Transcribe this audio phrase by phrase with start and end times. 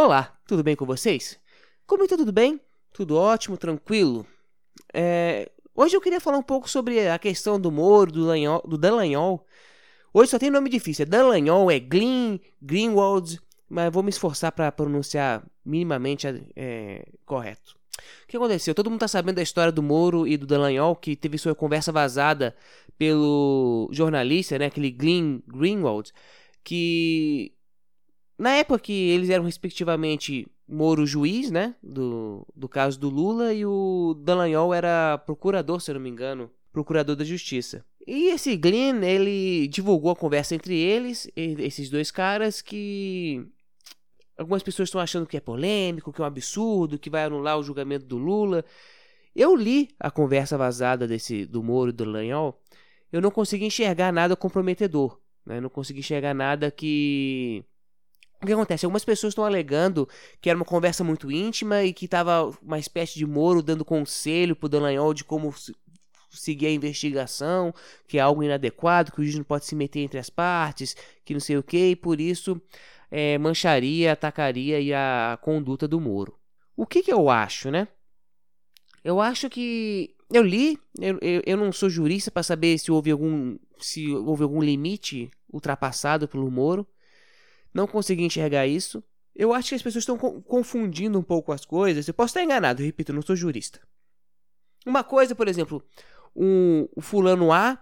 [0.00, 1.40] Olá, tudo bem com vocês?
[1.84, 2.60] Comigo tá tudo bem?
[2.92, 4.24] Tudo ótimo, tranquilo.
[4.94, 9.44] É, hoje eu queria falar um pouco sobre a questão do Moro, do, Lanhol, do.
[10.14, 14.70] Hoje só tem nome difícil, é Dallagnol, é Glyn, Greenwald, mas vou me esforçar para
[14.70, 17.76] pronunciar minimamente é, correto.
[18.22, 18.76] O que aconteceu?
[18.76, 21.90] Todo mundo está sabendo da história do Moro e do Dallagnol, que teve sua conversa
[21.90, 22.54] vazada
[22.96, 26.12] pelo jornalista, né, aquele Glyn Greenwald,
[26.62, 27.57] que
[28.38, 33.64] na época que eles eram respectivamente Moro juiz, né, do, do caso do Lula, e
[33.64, 37.84] o Dallagnol era procurador, se eu não me engano, procurador da justiça.
[38.06, 43.46] E esse Glenn, ele divulgou a conversa entre eles, esses dois caras, que
[44.36, 47.62] algumas pessoas estão achando que é polêmico, que é um absurdo, que vai anular o
[47.62, 48.64] julgamento do Lula.
[49.34, 52.60] Eu li a conversa vazada desse do Moro e do Dallagnol,
[53.10, 55.60] eu não consegui enxergar nada comprometedor, né?
[55.60, 57.64] Não consegui enxergar nada que
[58.40, 58.84] o que acontece?
[58.84, 60.08] Algumas pessoas estão alegando
[60.40, 64.54] que era uma conversa muito íntima e que estava uma espécie de Moro dando conselho
[64.54, 65.52] pro Dallagnol de como
[66.30, 67.74] seguir a investigação,
[68.06, 71.32] que é algo inadequado, que o juiz não pode se meter entre as partes, que
[71.32, 72.60] não sei o que, e por isso
[73.10, 74.78] é, mancharia, atacaria
[75.32, 76.38] a conduta do Moro.
[76.76, 77.88] O que, que eu acho, né?
[79.02, 83.10] Eu acho que eu li, eu, eu, eu não sou jurista para saber se houve
[83.10, 86.86] algum se houve algum limite ultrapassado pelo Moro.
[87.72, 89.02] Não consegui enxergar isso.
[89.34, 92.08] Eu acho que as pessoas estão confundindo um pouco as coisas.
[92.08, 93.80] Eu posso estar enganado, repito, não sou jurista.
[94.84, 95.82] Uma coisa, por exemplo,
[96.34, 97.80] um, o fulano A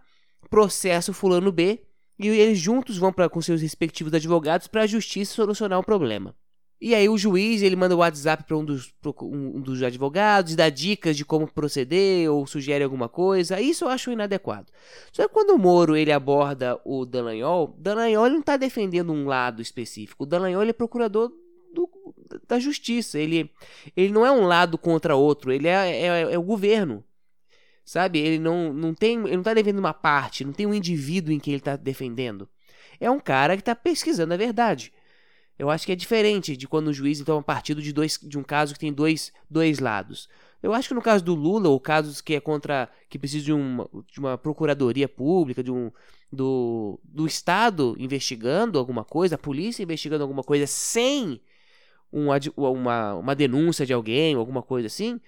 [0.50, 1.82] processa o fulano B
[2.18, 6.34] e eles juntos vão para com seus respectivos advogados para a justiça solucionar o problema.
[6.78, 10.68] E aí o juiz ele manda o WhatsApp para um dos, um dos advogados, dá
[10.68, 13.60] dicas de como proceder ou sugere alguma coisa.
[13.60, 14.70] Isso eu acho inadequado.
[15.10, 19.62] Só que quando o Moro ele aborda o Dallagnol, Dallagnol não está defendendo um lado
[19.62, 20.24] específico.
[20.24, 21.32] O Dallagnol é procurador
[21.72, 21.88] do,
[22.46, 23.18] da justiça.
[23.18, 23.50] Ele,
[23.96, 25.52] ele não é um lado contra outro.
[25.52, 27.02] Ele é, é, é o governo.
[27.86, 28.18] Sabe?
[28.18, 30.44] Ele não, não tem, ele não está defendendo uma parte.
[30.44, 32.48] Não tem um indivíduo em que ele está defendendo.
[33.00, 34.92] É um cara que está pesquisando a verdade.
[35.58, 38.42] Eu acho que é diferente de quando o juiz toma partido de, dois, de um
[38.42, 40.28] caso que tem dois, dois lados.
[40.62, 42.88] Eu acho que no caso do Lula, ou casos que é contra.
[43.08, 45.90] que precisa de uma, de uma procuradoria pública, de um.
[46.32, 51.40] Do, do Estado investigando alguma coisa, a polícia investigando alguma coisa sem
[52.12, 55.20] um, uma, uma denúncia de alguém, alguma coisa assim,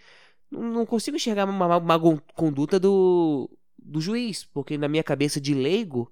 [0.50, 6.10] não consigo enxergar uma, uma conduta do, do juiz, porque na minha cabeça de leigo,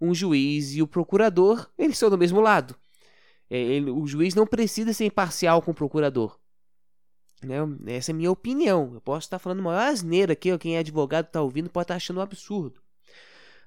[0.00, 2.74] um juiz e o procurador, eles são do mesmo lado.
[3.52, 6.38] É, ele, o juiz não precisa ser imparcial com o procurador.
[7.44, 7.56] Né?
[7.88, 8.92] Essa é a minha opinião.
[8.94, 12.16] Eu posso estar falando uma asneira aqui, quem é advogado está ouvindo pode estar achando
[12.16, 12.80] um absurdo.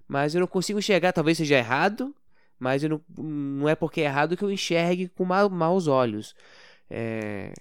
[0.08, 2.16] Mas eu não consigo enxergar, talvez seja errado,
[2.58, 6.34] mas não, não, é porque é errado que eu enxergue com ma maus olhos.
[6.90, 7.54] É,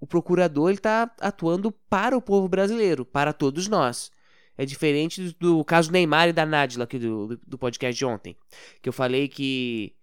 [0.00, 4.10] o procurador está atuando para o povo brasileiro, para todos nós.
[4.58, 8.36] É diferente do, do caso Neymar e da Nadila aqui do, do podcast de ontem.
[8.82, 9.94] Que eu falei que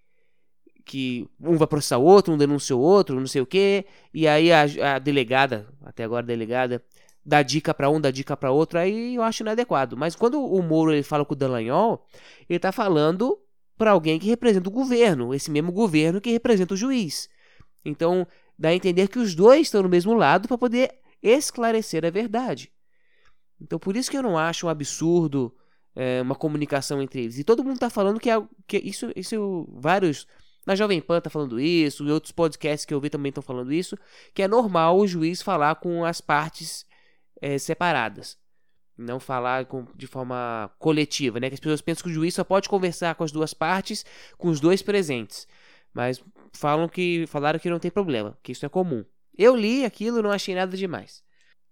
[0.88, 4.26] que um vai processar o outro, um denuncia o outro, não sei o quê, e
[4.26, 6.82] aí a, a delegada, até agora delegada,
[7.26, 9.98] dá dica para um, dá dica para outro, aí eu acho inadequado.
[9.98, 12.08] Mas quando o Moro ele fala com o Dallagnol,
[12.50, 13.38] ele tá falando
[13.78, 17.30] para alguém que representa o governo, esse mesmo governo que representa o juiz.
[17.84, 18.26] Então,
[18.58, 20.90] dá a entender que os dois estão no mesmo lado para poder
[21.22, 22.72] esclarecer a verdade.
[23.60, 25.54] Então, por isso que eu não acho um absurdo
[25.94, 27.40] é, uma comunicação entre eles.
[27.40, 30.26] E todo mundo está falando que, é, que isso, isso vários
[30.68, 33.72] na Jovem Pan tá falando isso, e outros podcasts que eu vi também estão falando
[33.72, 33.98] isso,
[34.34, 36.86] que é normal o juiz falar com as partes
[37.42, 38.38] é, separadas.
[38.98, 41.48] Não falar com, de forma coletiva, né?
[41.48, 44.06] Que as pessoas pensam que o juiz só pode conversar com as duas partes,
[44.38, 45.48] com os dois presentes.
[45.94, 49.06] Mas falam que falaram que não tem problema, que isso é comum.
[49.38, 51.24] Eu li aquilo, não achei nada demais.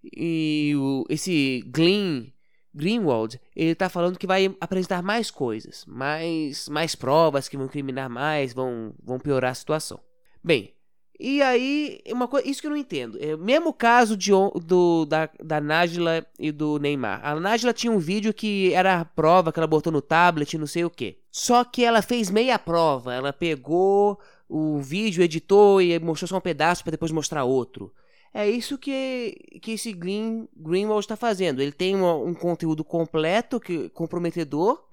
[0.02, 2.28] E o, esse Glenn
[2.76, 8.10] Greenwald, ele está falando que vai apresentar mais coisas, mais, mais provas que vão incriminar
[8.10, 10.00] mais, vão, vão piorar a situação.
[10.44, 10.76] Bem,
[11.18, 13.18] e aí, uma coisa, isso que eu não entendo.
[13.22, 14.32] É, mesmo caso de,
[14.66, 17.22] do, da, da Nájila e do Neymar.
[17.26, 20.68] A Nájila tinha um vídeo que era a prova que ela botou no tablet, não
[20.68, 21.18] sei o que.
[21.32, 23.14] Só que ela fez meia prova.
[23.14, 24.20] Ela pegou
[24.50, 27.94] o vídeo, editou e mostrou só um pedaço para depois mostrar outro.
[28.38, 31.62] É isso que, que esse Green, Greenwald está fazendo.
[31.62, 34.86] Ele tem um, um conteúdo completo, que comprometedor,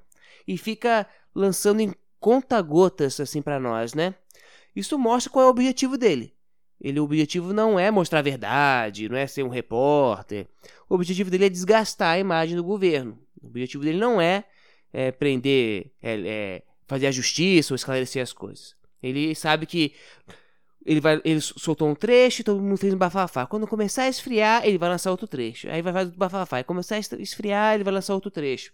[0.46, 4.14] e fica lançando em conta-gotas assim para nós, né?
[4.76, 6.32] Isso mostra qual é o objetivo dele.
[6.80, 10.46] Ele, o objetivo não é mostrar a verdade, não é ser um repórter.
[10.88, 13.18] O objetivo dele é desgastar a imagem do governo.
[13.42, 14.44] O objetivo dele não é,
[14.92, 18.76] é prender, é, é fazer a justiça ou esclarecer as coisas.
[19.02, 19.94] Ele sabe que
[20.84, 23.46] ele, vai, ele soltou um trecho, todo mundo fez um bafafá.
[23.46, 25.68] Quando começar a esfriar, ele vai lançar outro trecho.
[25.68, 26.60] Aí vai fazer outro bafafá.
[26.60, 28.72] E começar a esfriar, ele vai lançar outro trecho.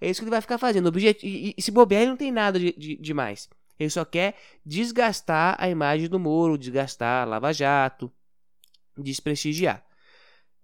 [0.00, 0.86] É isso que ele vai ficar fazendo.
[0.86, 1.26] Objet...
[1.26, 3.48] E, e se bobear, ele não tem nada de, de, de mais.
[3.78, 8.12] Ele só quer desgastar a imagem do Moro, desgastar Lava Jato,
[8.96, 9.84] desprestigiar.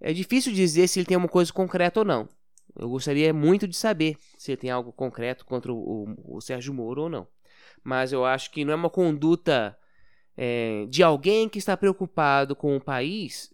[0.01, 2.29] É difícil dizer se ele tem uma coisa concreta ou não.
[2.77, 6.75] Eu gostaria muito de saber se ele tem algo concreto contra o, o, o Sérgio
[6.75, 7.27] Moro ou não.
[7.83, 9.79] Mas eu acho que não é uma conduta
[10.37, 13.53] é, de alguém que está preocupado com o país,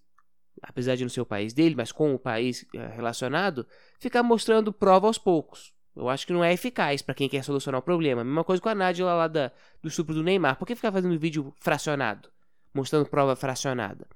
[0.63, 3.67] apesar de não ser o país dele, mas com o país é, relacionado,
[3.99, 5.73] ficar mostrando prova aos poucos.
[5.95, 8.25] Eu acho que não é eficaz para quem quer solucionar o problema.
[8.25, 10.57] Mesma coisa com a Nádia lá da, do estupro do Neymar.
[10.57, 12.31] Por que ficar fazendo vídeo fracionado?
[12.73, 14.07] Mostrando prova fracionada.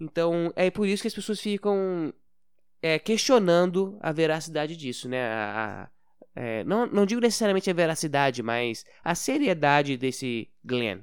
[0.00, 2.12] Então, é por isso que as pessoas ficam
[2.82, 5.26] é, questionando a veracidade disso, né?
[5.26, 5.88] A, a,
[6.34, 11.02] é, não, não digo necessariamente a veracidade, mas a seriedade desse Glenn.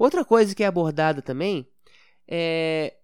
[0.00, 1.68] Outra coisa que é abordada também
[2.26, 2.94] é.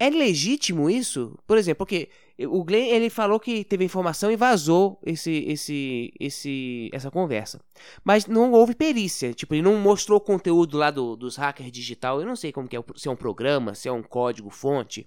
[0.00, 1.36] É legítimo isso?
[1.44, 2.08] Por exemplo, porque
[2.46, 7.60] o Glenn ele falou que teve informação e vazou esse, esse, esse, essa conversa.
[8.04, 9.34] Mas não houve perícia.
[9.34, 12.20] Tipo, ele não mostrou o conteúdo lá do, dos hackers digital.
[12.20, 15.04] Eu não sei como que é, se é um programa, se é um código fonte.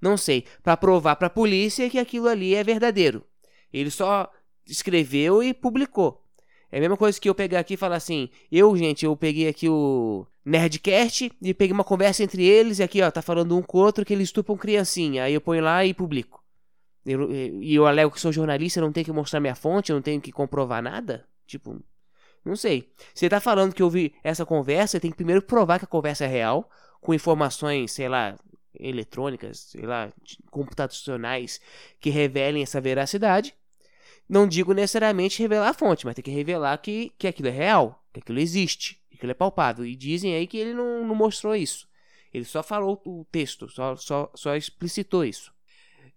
[0.00, 0.46] Não sei.
[0.62, 3.22] Para provar para a polícia que aquilo ali é verdadeiro.
[3.70, 4.26] Ele só
[4.66, 6.24] escreveu e publicou.
[6.72, 9.48] É a mesma coisa que eu pegar aqui e falar assim: eu, gente, eu peguei
[9.48, 13.62] aqui o Nerdcast e peguei uma conversa entre eles e aqui, ó, tá falando um
[13.62, 15.24] com o outro que eles estupam criancinha.
[15.24, 16.42] Aí eu ponho lá e publico.
[17.04, 17.30] E eu,
[17.62, 20.30] eu alego que sou jornalista, não tenho que mostrar minha fonte, eu não tenho que
[20.30, 21.26] comprovar nada?
[21.46, 21.82] Tipo,
[22.44, 22.90] não sei.
[23.14, 26.24] Você tá falando que eu vi essa conversa, tem que primeiro provar que a conversa
[26.24, 26.70] é real,
[27.00, 28.36] com informações, sei lá,
[28.78, 30.12] eletrônicas, sei lá,
[30.50, 31.60] computacionais
[31.98, 33.54] que revelem essa veracidade.
[34.30, 38.00] Não digo necessariamente revelar a fonte, mas tem que revelar que, que aquilo é real,
[38.12, 39.84] que aquilo existe, que aquilo é palpável.
[39.84, 41.88] E dizem aí que ele não, não mostrou isso.
[42.32, 45.52] Ele só falou o texto, só, só, só explicitou isso.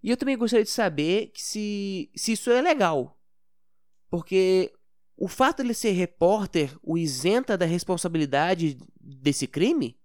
[0.04, 3.18] E eu também gostaria de saber se, se isso é legal.
[4.12, 4.72] Porque
[5.18, 9.98] o fato de ele ser repórter o isenta da responsabilidade desse crime?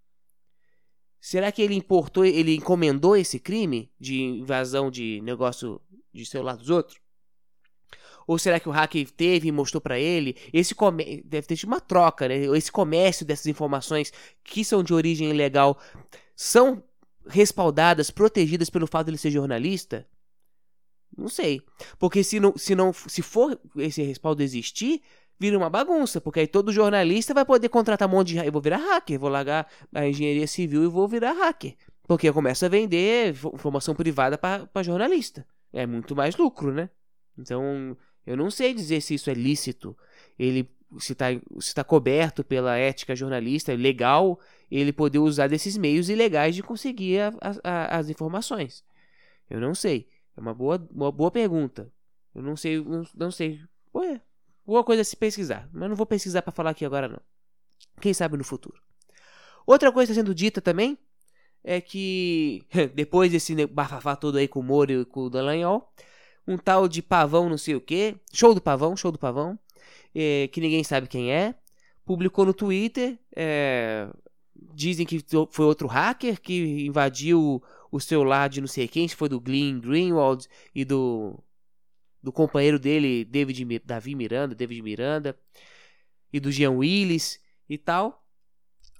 [1.20, 5.78] Será que ele importou, ele encomendou esse crime de invasão de negócio
[6.10, 6.98] de celular dos outros?
[8.28, 10.36] Ou será que o hacker teve e mostrou para ele?
[10.52, 10.74] Esse
[11.24, 12.36] deve ter tido uma troca, né?
[12.54, 14.12] Esse comércio dessas informações
[14.44, 15.80] que são de origem ilegal
[16.36, 16.84] são
[17.26, 20.06] respaldadas, protegidas pelo fato de ele ser jornalista?
[21.16, 21.62] Não sei.
[21.98, 25.00] Porque se não, se não se for esse respaldo existir,
[25.40, 28.60] vira uma bagunça, porque aí todo jornalista vai poder contratar um monte de eu vou
[28.60, 31.74] virar hacker, vou largar a engenharia civil e vou virar hacker.
[32.06, 35.46] Porque começa a vender informação privada para jornalista.
[35.72, 36.90] É muito mais lucro, né?
[37.38, 37.96] Então,
[38.28, 39.96] eu não sei dizer se isso é lícito.
[40.38, 41.26] Ele se está
[41.60, 44.38] se tá coberto pela ética jornalista, é legal
[44.70, 47.32] ele poder usar desses meios ilegais de conseguir a,
[47.64, 48.84] a, as informações.
[49.48, 50.06] Eu não sei.
[50.36, 51.90] É uma boa, uma boa pergunta.
[52.34, 53.62] Eu não sei, não, não sei.
[53.94, 54.20] Ué,
[54.66, 55.66] boa coisa a se pesquisar.
[55.72, 57.20] Mas não vou pesquisar para falar aqui agora não.
[57.98, 58.78] Quem sabe no futuro.
[59.66, 60.98] Outra coisa está sendo dita também
[61.64, 62.62] é que
[62.94, 65.90] depois desse bafafá todo aí com o Moro e com o Dallagnol,
[66.48, 69.58] um tal de pavão não sei o que, show do pavão, show do pavão,
[70.14, 71.54] é, que ninguém sabe quem é,
[72.06, 74.08] publicou no Twitter, é,
[74.74, 77.62] dizem que foi outro hacker que invadiu
[77.92, 81.38] o celular de não sei quem, se foi do Glenn Greenwald e do
[82.20, 85.38] do companheiro dele, David Davi Miranda, David Miranda
[86.32, 87.38] e do Jean Willis
[87.68, 88.24] e tal.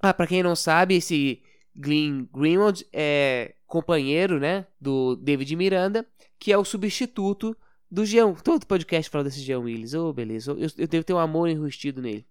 [0.00, 1.42] Ah, para quem não sabe, esse
[1.74, 6.04] Glenn Greenwald é companheiro, né, do David Miranda,
[6.38, 7.56] que é o substituto
[7.90, 8.32] do Jean.
[8.32, 9.94] Todo podcast fala desse Jean Willis.
[9.94, 10.52] Oh, beleza.
[10.52, 12.26] Eu, eu devo ter um amor enrustido nele.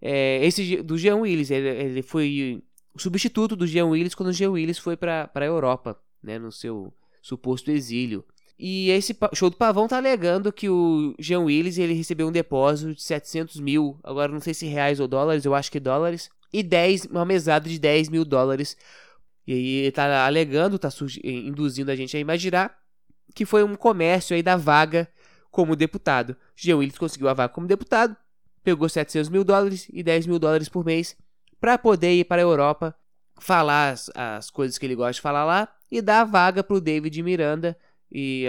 [0.00, 2.62] É, esse do Jean Willis, ele, ele, foi
[2.94, 6.52] o substituto do Jean Willis quando o Jean Willis foi para a Europa, né, no
[6.52, 6.92] seu
[7.22, 8.24] suposto exílio.
[8.58, 12.94] E esse show do Pavão tá alegando que o Jean Willis ele recebeu um depósito
[12.94, 16.62] de 700 mil, agora não sei se reais ou dólares, eu acho que dólares, e
[16.62, 18.76] 10, uma mesada de 10 mil dólares.
[19.46, 20.88] E aí ele tá alegando, tá
[21.24, 22.76] induzindo a gente a imaginar
[23.34, 25.08] que foi um comércio aí da vaga
[25.50, 26.36] como deputado.
[26.54, 28.16] Jean Willis conseguiu a vaga como deputado,
[28.62, 31.16] pegou 700 mil dólares e 10 mil dólares por mês
[31.60, 32.94] para poder ir para a Europa,
[33.40, 36.76] falar as, as, coisas que ele gosta de falar lá e dar a vaga para
[36.76, 37.76] o David Miranda,
[38.10, 38.46] e,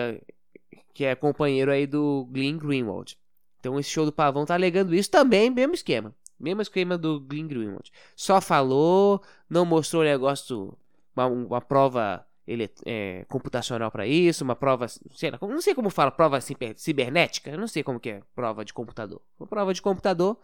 [0.93, 3.17] que é companheiro aí do Glenn Greenwald.
[3.59, 6.13] Então esse show do Pavão tá alegando isso também, mesmo esquema.
[6.39, 7.91] Mesmo esquema do Glenn Greenwald.
[8.15, 10.77] Só falou, não mostrou o negócio,
[11.15, 15.89] uma, uma prova ele é, computacional para isso, uma prova, sei lá, não sei como
[15.89, 16.39] fala, prova
[16.75, 19.21] cibernética, não sei como que é prova de computador.
[19.39, 20.37] Uma prova de computador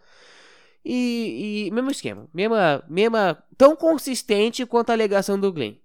[0.83, 5.75] E, e mesmo esquema, mesma, mesma, tão consistente quanto a alegação do Glenn,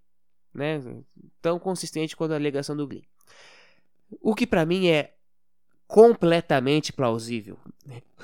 [0.54, 0.80] né?
[1.42, 3.02] Tão consistente quanto a alegação do Glenn.
[4.20, 5.14] O que para mim é
[5.86, 7.58] completamente plausível.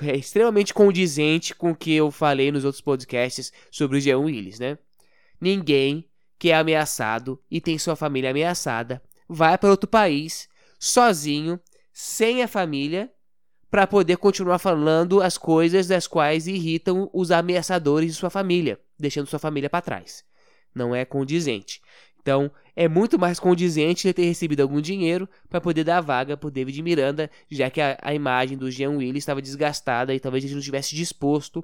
[0.01, 4.57] É extremamente condizente com o que eu falei nos outros podcasts sobre o Jean Willis,
[4.59, 4.77] né?
[5.39, 6.09] Ninguém
[6.41, 11.59] que é ameaçado e tem sua família ameaçada vai para outro país sozinho,
[11.93, 13.11] sem a família,
[13.69, 19.27] para poder continuar falando as coisas das quais irritam os ameaçadores de sua família, deixando
[19.27, 20.25] sua família para trás.
[20.73, 21.79] Não é condizente.
[22.19, 26.49] Então, é muito mais condizente ele ter recebido algum dinheiro para poder dar vaga para
[26.49, 30.53] David Miranda, já que a, a imagem do Jean Willis estava desgastada e talvez ele
[30.53, 31.63] não estivesse disposto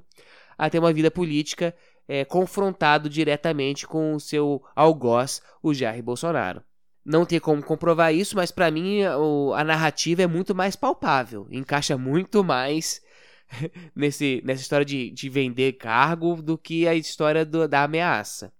[0.56, 1.74] a ter uma vida política
[2.08, 6.62] é, confrontado diretamente com o seu algoz, o Jair Bolsonaro.
[7.04, 9.14] Não tem como comprovar isso, mas para mim a,
[9.56, 13.02] a narrativa é muito mais palpável, encaixa muito mais
[13.94, 18.52] nesse, nessa história de, de vender cargo do que a história do, da ameaça.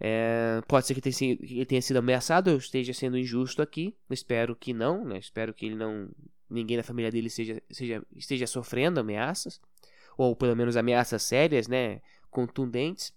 [0.00, 3.96] É, pode ser que que tenha, sido ameaçado, eu esteja sendo injusto aqui.
[4.08, 5.18] Espero que não, né?
[5.18, 6.08] Espero que ele não.
[6.48, 9.60] Ninguém da família dele seja, seja, esteja sofrendo ameaças.
[10.16, 12.00] Ou pelo menos ameaças sérias, né?
[12.30, 13.12] Contundentes.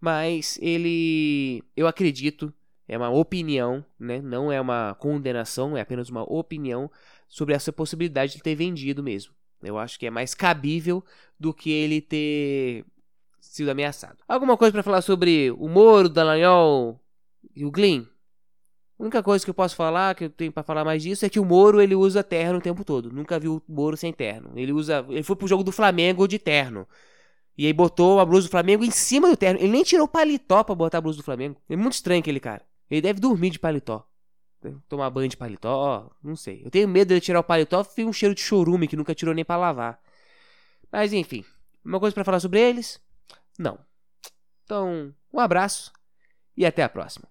[0.00, 1.62] Mas ele.
[1.76, 2.52] Eu acredito,
[2.86, 4.20] é uma opinião, né?
[4.20, 6.90] Não é uma condenação, é apenas uma opinião
[7.28, 9.34] sobre essa possibilidade de ter vendido mesmo.
[9.62, 11.04] Eu acho que é mais cabível
[11.38, 12.84] do que ele ter
[13.40, 14.18] sido ameaçado.
[14.28, 17.00] Alguma coisa para falar sobre o Moro, o Dallagnol
[17.54, 18.06] e o Glyn?
[18.98, 21.28] A única coisa que eu posso falar, que eu tenho para falar mais disso, é
[21.28, 23.12] que o Moro ele usa terno o tempo todo.
[23.12, 24.50] Nunca vi o Moro sem terno.
[24.56, 26.86] Ele usa, ele foi pro jogo do Flamengo de terno.
[27.58, 29.58] E aí botou a blusa do Flamengo em cima do terno.
[29.58, 31.60] Ele nem tirou o paletó pra botar a blusa do Flamengo.
[31.68, 32.64] É muito estranho aquele cara.
[32.88, 34.08] Ele deve dormir de paletó.
[34.88, 36.62] Tomar banho de paletó, não sei.
[36.64, 39.34] Eu tenho medo de tirar o paletó, fica um cheiro de chorume que nunca tirou
[39.34, 40.00] nem para lavar.
[40.90, 41.44] Mas enfim,
[41.84, 43.00] uma coisa para falar sobre eles?
[43.58, 43.78] Não.
[44.64, 45.92] Então, um abraço
[46.56, 47.26] e até a próxima.